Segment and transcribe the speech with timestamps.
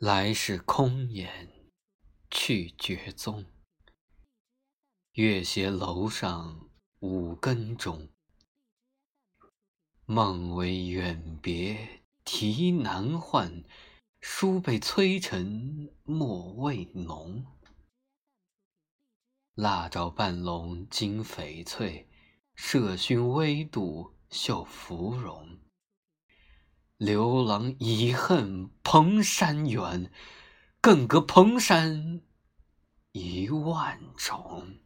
[0.00, 1.48] 来世空言
[2.30, 3.44] 去绝踪，
[5.14, 6.70] 月斜楼上
[7.00, 8.08] 五更钟。
[10.06, 13.64] 梦为远别啼难唤，
[14.20, 17.44] 书被催成墨未浓。
[19.54, 22.08] 蜡照半笼金翡翠，
[22.56, 25.58] 麝熏微度绣芙蓉。
[26.98, 30.10] 刘郎已恨蓬山远，
[30.80, 32.22] 更隔蓬山
[33.12, 34.78] 一万重。